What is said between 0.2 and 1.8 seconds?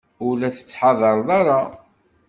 Ur la tettḥadareḍ ara.